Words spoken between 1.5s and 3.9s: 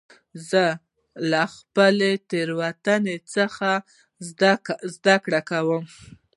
خپلو تېروتنو څخه